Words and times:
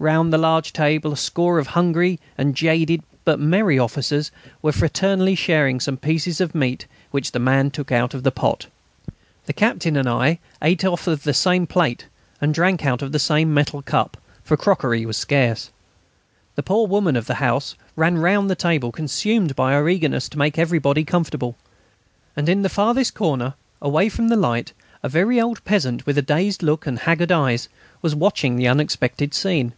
Round 0.00 0.32
the 0.32 0.38
large 0.38 0.72
table 0.72 1.12
a 1.12 1.16
score 1.16 1.58
of 1.58 1.66
hungry 1.66 2.20
and 2.38 2.54
jaded 2.54 3.02
but 3.24 3.40
merry 3.40 3.80
officers 3.80 4.30
were 4.62 4.70
fraternally 4.70 5.34
sharing 5.34 5.80
some 5.80 5.96
pieces 5.96 6.40
of 6.40 6.54
meat 6.54 6.86
which 7.10 7.32
the 7.32 7.40
man 7.40 7.72
took 7.72 7.90
out 7.90 8.14
of 8.14 8.22
the 8.22 8.30
pot. 8.30 8.66
The 9.46 9.52
Captain 9.52 9.96
and 9.96 10.08
I 10.08 10.38
ate 10.62 10.84
out 10.84 11.08
of 11.08 11.24
the 11.24 11.34
same 11.34 11.66
plate 11.66 12.06
and 12.40 12.54
drank 12.54 12.86
out 12.86 13.02
of 13.02 13.10
the 13.10 13.18
same 13.18 13.52
metal 13.52 13.82
cup, 13.82 14.16
for 14.44 14.56
crockery 14.56 15.04
was 15.04 15.16
scarce. 15.16 15.70
The 16.54 16.62
poor 16.62 16.86
woman 16.86 17.16
of 17.16 17.26
the 17.26 17.34
house 17.42 17.74
ran 17.96 18.18
round 18.18 18.48
the 18.48 18.54
table, 18.54 18.92
consumed 18.92 19.56
by 19.56 19.72
her 19.72 19.88
eagerness 19.88 20.28
to 20.28 20.38
make 20.38 20.60
everybody 20.60 21.04
comfortable. 21.04 21.56
And 22.36 22.48
in 22.48 22.62
the 22.62 22.68
farthest 22.68 23.14
corner, 23.16 23.54
away 23.82 24.10
from 24.10 24.28
the 24.28 24.36
light, 24.36 24.72
a 25.02 25.08
very 25.08 25.40
old 25.40 25.64
peasant, 25.64 26.06
with 26.06 26.16
a 26.16 26.22
dazed 26.22 26.62
look 26.62 26.86
and 26.86 27.00
haggard 27.00 27.32
eyes, 27.32 27.68
was 28.00 28.14
watching 28.14 28.54
the 28.54 28.68
unexpected 28.68 29.34
scene. 29.34 29.72